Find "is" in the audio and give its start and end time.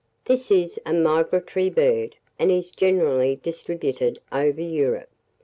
0.49-0.79, 2.49-2.71